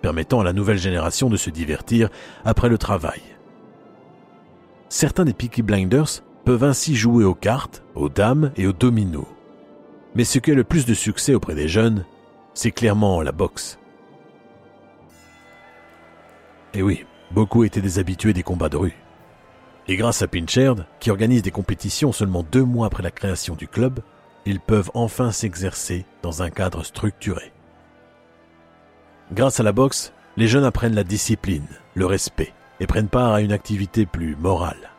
[0.00, 2.08] permettant à la nouvelle génération de se divertir
[2.46, 3.20] après le travail.
[4.88, 9.26] Certains des Peaky Blinders peuvent ainsi jouer aux cartes, aux dames et aux dominos.
[10.14, 12.06] Mais ce qui a le plus de succès auprès des jeunes,
[12.54, 13.78] c'est clairement la boxe.
[16.72, 18.96] Et oui, beaucoup étaient des habitués des combats de rue.
[19.88, 23.68] Et grâce à Pinchard, qui organise des compétitions seulement deux mois après la création du
[23.68, 24.00] club,
[24.46, 27.52] ils peuvent enfin s'exercer dans un cadre structuré.
[29.32, 33.40] Grâce à la boxe, les jeunes apprennent la discipline, le respect et prennent part à
[33.40, 34.90] une activité plus morale.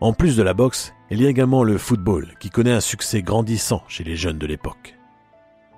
[0.00, 3.22] En plus de la boxe, il y a également le football qui connaît un succès
[3.22, 4.95] grandissant chez les jeunes de l'époque.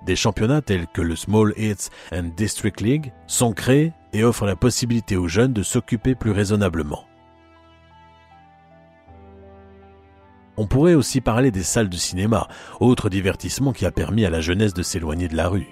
[0.05, 4.55] Des championnats tels que le Small Hits and District League sont créés et offrent la
[4.55, 7.05] possibilité aux jeunes de s'occuper plus raisonnablement.
[10.57, 12.47] On pourrait aussi parler des salles de cinéma,
[12.81, 15.69] autre divertissement qui a permis à la jeunesse de s'éloigner de la rue.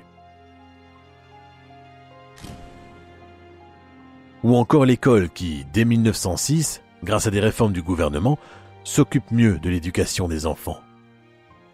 [4.43, 8.39] Ou encore l'école qui, dès 1906, grâce à des réformes du gouvernement,
[8.85, 10.79] s'occupe mieux de l'éducation des enfants.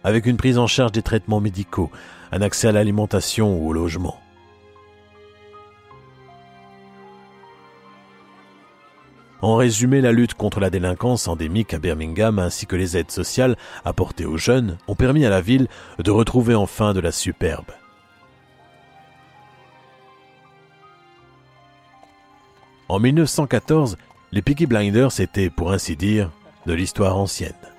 [0.04, 1.92] Avec une prise en charge des traitements médicaux,
[2.34, 4.19] un accès à l'alimentation ou au logement.
[9.43, 13.56] En résumé, la lutte contre la délinquance endémique à Birmingham ainsi que les aides sociales
[13.86, 15.67] apportées aux jeunes ont permis à la ville
[16.00, 17.72] de retrouver enfin de la superbe.
[22.89, 23.98] En 1914,
[24.32, 26.32] les Peaky Blinders étaient, pour ainsi dire,
[26.65, 27.73] de l'histoire ancienne.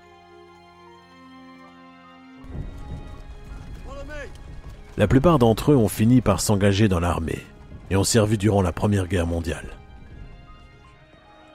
[4.97, 7.43] La plupart d'entre eux ont fini par s'engager dans l'armée
[7.91, 9.77] et ont servi durant la Première Guerre mondiale.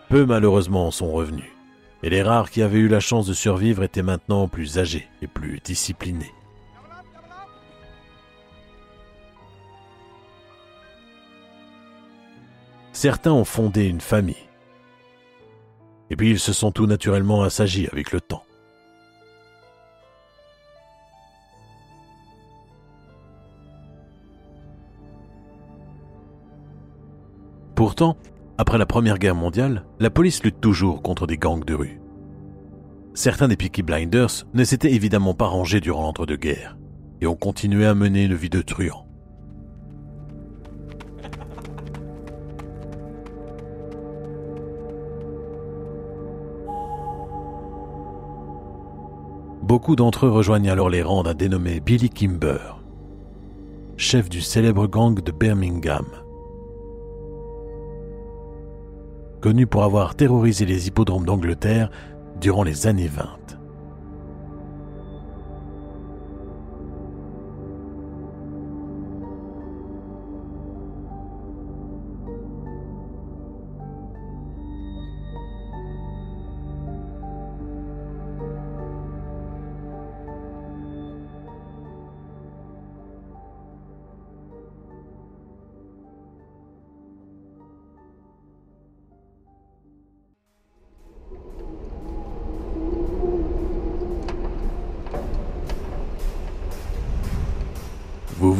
[0.09, 1.51] Peu malheureusement en sont revenus,
[2.03, 5.27] et les rares qui avaient eu la chance de survivre étaient maintenant plus âgés et
[5.27, 6.33] plus disciplinés.
[12.91, 14.49] Certains ont fondé une famille,
[16.09, 18.43] et puis ils se sont tout naturellement assagis avec le temps.
[28.57, 32.01] Après la Première Guerre mondiale, la police lutte toujours contre des gangs de rue.
[33.13, 36.77] Certains des Peaky Blinders ne s'étaient évidemment pas rangés durant l'entre-deux-guerres
[37.21, 39.05] et ont continué à mener une vie de truand.
[49.61, 52.81] Beaucoup d'entre eux rejoignent alors les rangs d'un dénommé Billy Kimber,
[53.97, 56.05] chef du célèbre gang de Birmingham.
[59.41, 61.89] Connu pour avoir terrorisé les hippodromes d'Angleterre
[62.41, 63.58] durant les années 20.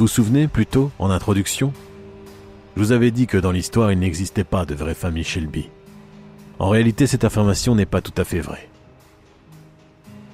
[0.10, 1.72] Souvenez plutôt, en introduction?
[2.76, 5.70] Je vous avais dit que dans l'histoire, il n'existait pas de vraie famille Shelby.
[6.60, 8.68] En réalité, cette affirmation n'est pas tout à fait vraie.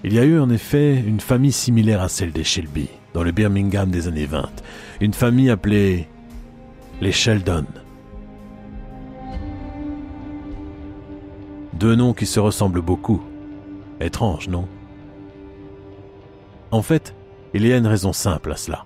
[0.03, 3.31] Il y a eu en effet une famille similaire à celle des Shelby, dans le
[3.31, 4.49] Birmingham des années 20,
[5.01, 6.07] une famille appelée
[7.01, 7.65] les Sheldon.
[11.73, 13.21] Deux noms qui se ressemblent beaucoup.
[13.99, 14.67] Étrange, non?
[16.71, 17.13] En fait,
[17.53, 18.85] il y a une raison simple à cela.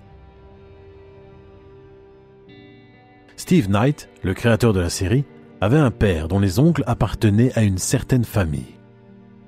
[3.50, 5.24] Steve Knight, le créateur de la série,
[5.60, 8.76] avait un père dont les oncles appartenaient à une certaine famille,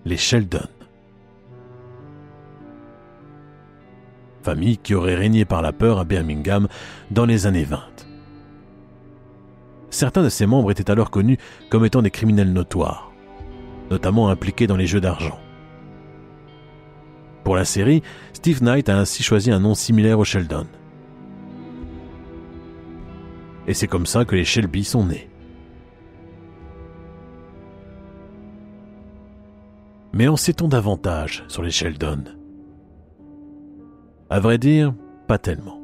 [0.04, 0.66] les Sheldon.
[4.42, 6.66] famille qui aurait régné par la peur à Birmingham
[7.12, 7.78] dans les années 20.
[9.90, 11.38] Certains de ses membres étaient alors connus
[11.70, 13.12] comme étant des criminels notoires,
[13.92, 15.38] notamment impliqués dans les jeux d'argent.
[17.44, 20.66] Pour la série, Steve Knight a ainsi choisi un nom similaire au Sheldon.
[23.66, 25.28] Et c'est comme ça que les Shelby sont nés.
[30.12, 32.24] Mais en sait-on davantage sur les Sheldon?
[34.28, 34.94] À vrai dire,
[35.26, 35.80] pas tellement.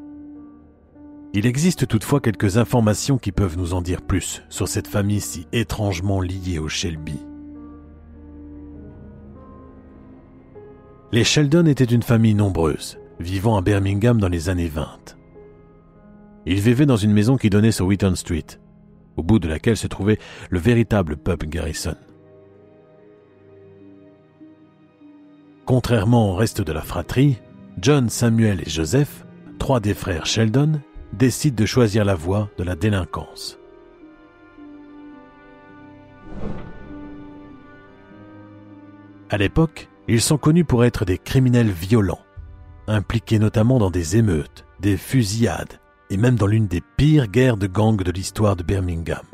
[1.34, 5.46] Il existe toutefois quelques informations qui peuvent nous en dire plus sur cette famille si
[5.52, 7.18] étrangement liée aux Shelby.
[11.12, 15.17] Les Sheldon étaient une famille nombreuse, vivant à Birmingham dans les années 20.
[16.50, 18.46] Ils vivaient dans une maison qui donnait sur Wheaton Street,
[19.18, 20.18] au bout de laquelle se trouvait
[20.48, 21.94] le véritable pub Garrison.
[25.66, 27.36] Contrairement au reste de la fratrie,
[27.78, 29.26] John, Samuel et Joseph,
[29.58, 30.80] trois des frères Sheldon,
[31.12, 33.58] décident de choisir la voie de la délinquance.
[39.28, 42.24] À l'époque, ils sont connus pour être des criminels violents,
[42.86, 45.78] impliqués notamment dans des émeutes, des fusillades
[46.10, 49.26] et même dans l'une des pires guerres de gangs de l'histoire de Birmingham.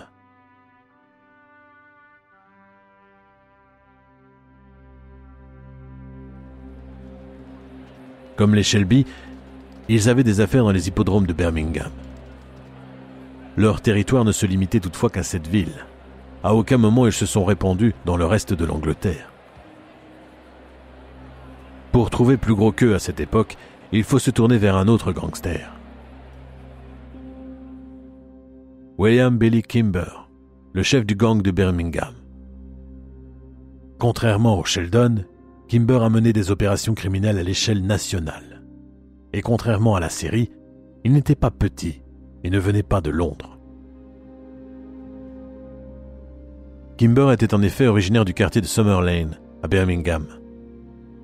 [8.36, 9.06] Comme les Shelby,
[9.88, 11.92] ils avaient des affaires dans les hippodromes de Birmingham.
[13.56, 15.84] Leur territoire ne se limitait toutefois qu'à cette ville.
[16.42, 19.30] À aucun moment ils se sont répandus dans le reste de l'Angleterre.
[21.92, 23.56] Pour trouver plus gros qu'eux à cette époque,
[23.92, 25.73] il faut se tourner vers un autre gangster.
[28.96, 30.28] William Billy Kimber,
[30.72, 32.14] le chef du gang de Birmingham.
[33.98, 35.24] Contrairement au Sheldon,
[35.66, 38.62] Kimber a mené des opérations criminelles à l'échelle nationale.
[39.32, 40.52] Et contrairement à la série,
[41.02, 42.02] il n'était pas petit
[42.44, 43.58] et ne venait pas de Londres.
[46.96, 50.28] Kimber était en effet originaire du quartier de Summer Lane, à Birmingham.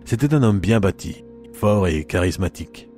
[0.05, 2.90] C'était un homme bien bâti, fort et charismatique.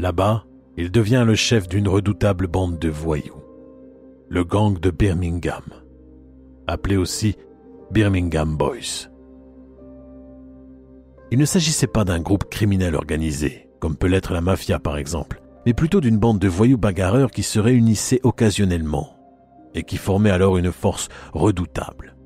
[0.00, 0.46] Là-bas,
[0.78, 3.42] il devient le chef d'une redoutable bande de voyous
[4.30, 5.64] le gang de Birmingham,
[6.66, 7.36] appelé aussi
[7.90, 9.10] Birmingham Boys.
[11.30, 15.42] Il ne s'agissait pas d'un groupe criminel organisé, comme peut l'être la mafia par exemple,
[15.66, 19.18] mais plutôt d'une bande de voyous bagarreurs qui se réunissaient occasionnellement
[19.74, 22.16] et qui formaient alors une force redoutable.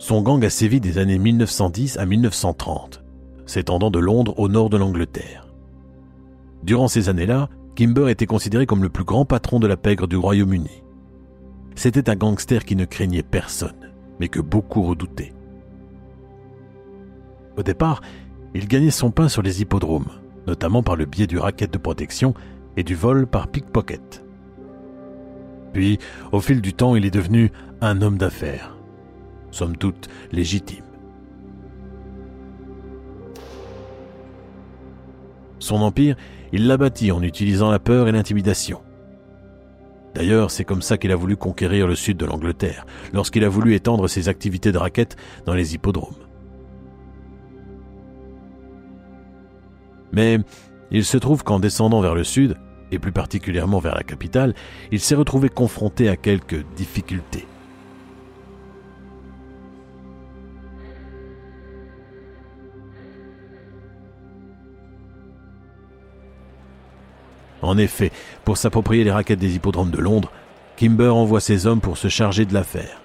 [0.00, 3.04] Son gang a sévi des années 1910 à 1930,
[3.44, 5.46] s'étendant de Londres au nord de l'Angleterre.
[6.62, 10.16] Durant ces années-là, Kimber était considéré comme le plus grand patron de la pègre du
[10.16, 10.82] Royaume-Uni.
[11.74, 15.34] C'était un gangster qui ne craignait personne, mais que beaucoup redoutaient.
[17.58, 18.00] Au départ,
[18.54, 20.08] il gagnait son pain sur les hippodromes,
[20.46, 22.32] notamment par le biais du racket de protection
[22.78, 24.24] et du vol par pickpocket.
[25.74, 25.98] Puis,
[26.32, 28.79] au fil du temps, il est devenu un homme d'affaires,
[29.50, 30.84] somme toute légitime.
[35.58, 36.16] Son empire
[36.52, 38.82] il l'a bâti en utilisant la peur et l'intimidation.
[40.14, 43.74] D'ailleurs, c'est comme ça qu'il a voulu conquérir le sud de l'Angleterre, lorsqu'il a voulu
[43.74, 46.16] étendre ses activités de raquette dans les hippodromes.
[50.12, 50.38] Mais
[50.90, 52.56] il se trouve qu'en descendant vers le sud,
[52.90, 54.54] et plus particulièrement vers la capitale,
[54.90, 57.46] il s'est retrouvé confronté à quelques difficultés.
[67.70, 68.10] En effet,
[68.44, 70.32] pour s'approprier les raquettes des hippodromes de Londres,
[70.76, 73.00] Kimber envoie ses hommes pour se charger de l'affaire.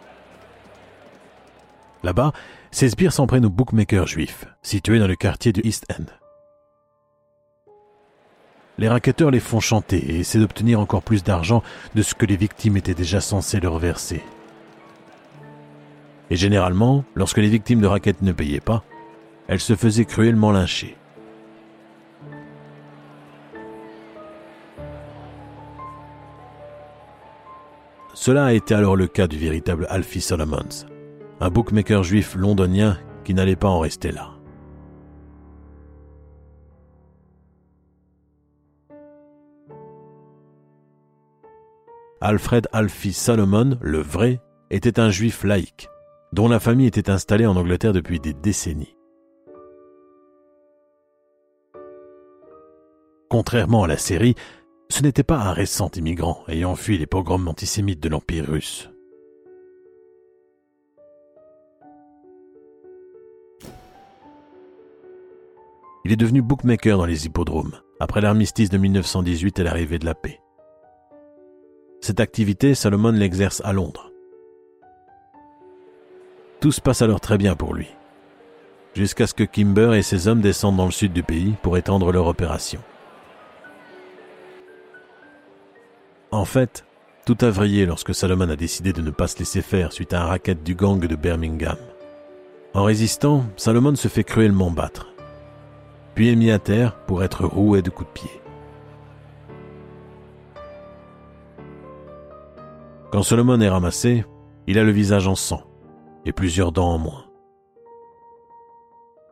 [2.01, 2.33] Là-bas,
[2.71, 6.05] ses sbires s'en prennent aux bookmakers juifs, situés dans le quartier du East End.
[8.79, 11.61] Les racketteurs les font chanter et essaient d'obtenir encore plus d'argent
[11.93, 14.23] de ce que les victimes étaient déjà censées leur verser.
[16.31, 18.83] Et généralement, lorsque les victimes de raquettes ne payaient pas,
[19.47, 20.97] elles se faisaient cruellement lyncher.
[28.15, 30.87] Cela a été alors le cas du véritable Alfie Solomons,
[31.41, 34.31] un bookmaker juif londonien qui n'allait pas en rester là.
[42.21, 44.39] Alfred Alfie Solomon, le vrai,
[44.69, 45.89] était un juif laïque,
[46.31, 48.95] dont la famille était installée en Angleterre depuis des décennies.
[53.29, 54.35] Contrairement à la série,
[54.95, 58.89] ce n'était pas un récent immigrant ayant fui les pogroms antisémites de l'Empire russe.
[66.05, 70.15] Il est devenu bookmaker dans les hippodromes, après l'armistice de 1918 et l'arrivée de la
[70.15, 70.39] paix.
[71.99, 74.13] Cette activité, Salomon l'exerce à Londres.
[76.61, 77.89] Tout se passe alors très bien pour lui,
[78.93, 82.13] jusqu'à ce que Kimber et ses hommes descendent dans le sud du pays pour étendre
[82.13, 82.79] leur opération.
[86.35, 86.85] En fait,
[87.25, 90.21] tout a vrillé lorsque Salomon a décidé de ne pas se laisser faire suite à
[90.21, 91.77] un racket du gang de Birmingham.
[92.73, 95.15] En résistant, Salomon se fait cruellement battre
[96.15, 98.41] puis est mis à terre pour être roué de coups de pied.
[103.11, 104.25] Quand Solomon est ramassé,
[104.65, 105.63] il a le visage en sang
[106.25, 107.25] et plusieurs dents en moins.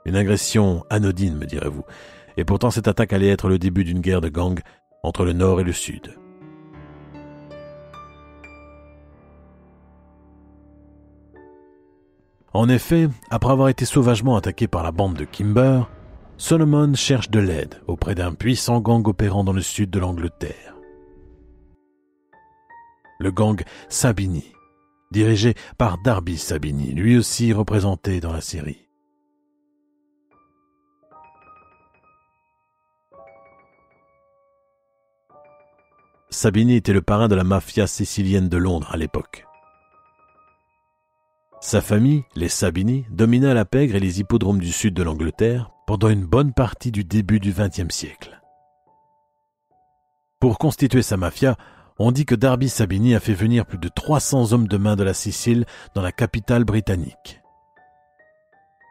[0.06, 1.84] Une agression anodine, me direz-vous,
[2.36, 4.60] et pourtant cette attaque allait être le début d'une guerre de gang
[5.02, 6.18] entre le nord et le sud.
[12.54, 15.84] En effet, après avoir été sauvagement attaqué par la bande de Kimber,
[16.38, 20.76] Solomon cherche de l'aide auprès d'un puissant gang opérant dans le sud de l'Angleterre.
[23.20, 24.46] Le gang Sabini,
[25.12, 28.88] dirigé par Darby Sabini, lui aussi représenté dans la série.
[36.30, 39.46] Sabini était le parrain de la mafia sicilienne de Londres à l'époque.
[41.64, 46.10] Sa famille, les Sabini, domina la pègre et les hippodromes du sud de l'Angleterre pendant
[46.10, 48.42] une bonne partie du début du XXe siècle.
[50.42, 51.56] Pour constituer sa mafia,
[52.00, 55.06] on dit que Darby Sabini a fait venir plus de 300 hommes de main de
[55.06, 57.42] la Sicile dans la capitale britannique.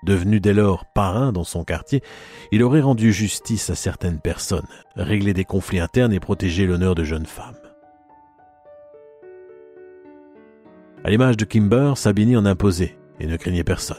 [0.02, 2.02] Devenu dès lors parrain dans son quartier,
[2.52, 4.66] il aurait rendu justice à certaines personnes,
[4.96, 7.61] réglé des conflits internes et protégé l'honneur de jeunes femmes.
[11.04, 13.96] À l'image de Kimber, Sabini en imposait et ne craignait personne.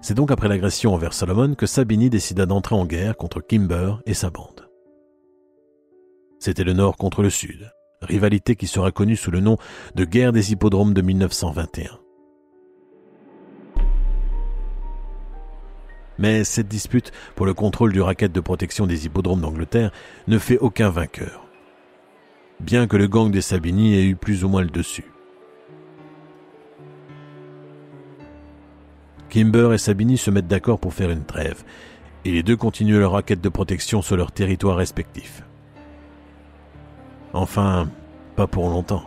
[0.00, 4.14] C'est donc après l'agression envers Solomon que Sabini décida d'entrer en guerre contre Kimber et
[4.14, 4.68] sa bande.
[6.40, 9.58] C'était le Nord contre le Sud, rivalité qui sera connue sous le nom
[9.94, 12.00] de guerre des hippodromes de 1921.
[16.18, 19.92] Mais cette dispute pour le contrôle du racket de protection des hippodromes d'Angleterre
[20.26, 21.46] ne fait aucun vainqueur,
[22.60, 25.10] bien que le gang des Sabini ait eu plus ou moins le dessus.
[29.28, 31.64] Kimber et Sabini se mettent d'accord pour faire une trêve,
[32.24, 35.42] et les deux continuent leur raquette de protection sur leur territoire respectif.
[37.32, 37.88] Enfin,
[38.36, 39.04] pas pour longtemps.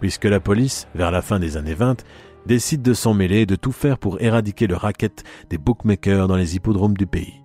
[0.00, 2.04] Puisque la police, vers la fin des années 20,
[2.46, 6.36] décide de s'en mêler et de tout faire pour éradiquer le racket des bookmakers dans
[6.36, 7.43] les hippodromes du pays.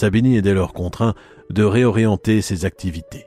[0.00, 1.12] Sabini est dès lors contraint
[1.50, 3.26] de réorienter ses activités.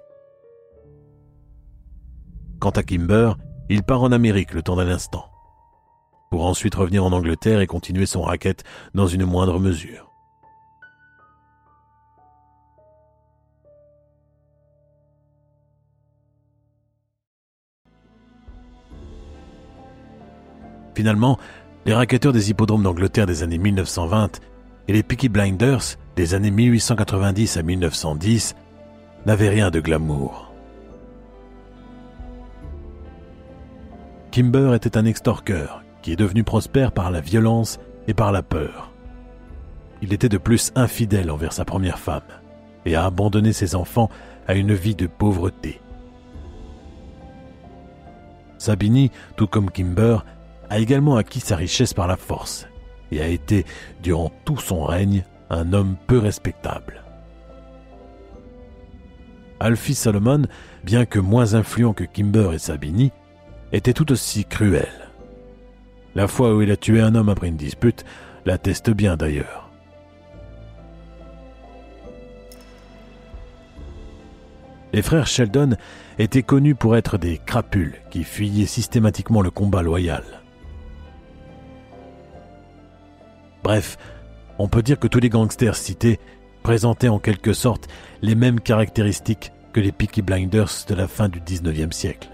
[2.60, 3.34] Quant à Kimber,
[3.70, 5.30] il part en Amérique le temps d'un instant,
[6.32, 8.64] pour ensuite revenir en Angleterre et continuer son racket
[8.96, 10.10] dans une moindre mesure.
[20.96, 21.38] Finalement,
[21.86, 24.42] les racketteurs des hippodromes d'Angleterre des années 1920
[24.88, 28.56] et les Peaky Blinders des années 1890 à 1910
[29.26, 30.54] n'avaient rien de glamour.
[34.32, 38.92] Kimber était un extorqueur qui est devenu prospère par la violence et par la peur.
[40.02, 42.22] Il était de plus infidèle envers sa première femme
[42.86, 44.10] et a abandonné ses enfants
[44.48, 45.82] à une vie de pauvreté.
[48.58, 50.18] Sabini, tout comme Kimber,
[50.70, 52.68] a également acquis sa richesse par la force
[53.12, 53.66] et a été,
[54.02, 55.24] durant tout son règne,
[55.54, 57.04] un homme peu respectable.
[59.60, 60.44] Alfie Solomon,
[60.84, 63.12] bien que moins influent que Kimber et Sabini,
[63.72, 65.10] était tout aussi cruel.
[66.16, 68.04] La fois où il a tué un homme après une dispute
[68.46, 69.70] l'atteste bien d'ailleurs.
[74.92, 75.72] Les frères Sheldon
[76.20, 80.24] étaient connus pour être des crapules qui fuyaient systématiquement le combat loyal.
[83.64, 83.98] Bref,
[84.60, 86.20] on peut dire que tous les gangsters cités
[86.62, 87.88] présentaient en quelque sorte
[88.22, 92.30] les mêmes caractéristiques que les Peaky Blinders de la fin du XIXe siècle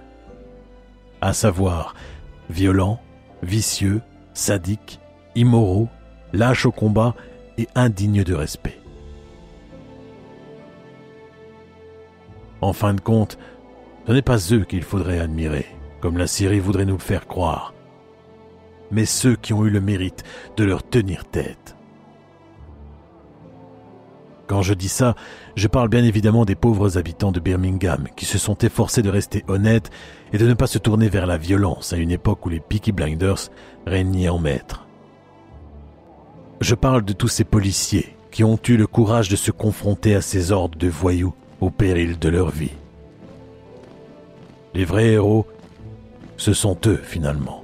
[1.22, 1.96] à savoir
[2.50, 3.00] violents,
[3.44, 4.02] vicieux,
[4.34, 5.00] sadiques,
[5.36, 5.90] immoraux,
[6.34, 7.16] lâches au combat
[7.58, 8.80] et indignes de respect.
[12.62, 13.38] En fin de compte,
[14.08, 15.66] ce n'est pas eux qu'il faudrait admirer,
[16.02, 17.74] comme la Syrie voudrait nous le faire croire,
[18.92, 20.24] mais ceux qui ont eu le mérite
[20.58, 21.76] de leur tenir tête.
[24.50, 25.14] Quand je dis ça,
[25.56, 29.46] je parle bien évidemment des pauvres habitants de Birmingham qui se sont efforcés de rester
[29.48, 29.92] honnêtes
[30.34, 32.92] et de ne pas se tourner vers la violence à une époque où les Peaky
[32.92, 33.52] Blinders
[33.86, 34.88] régnaient en maître.
[36.62, 40.22] Je parle de tous ces policiers qui ont eu le courage de se confronter à
[40.22, 42.74] ces ordres de voyous au péril de leur vie.
[44.74, 45.46] Les vrais héros,
[46.38, 47.59] ce sont eux finalement.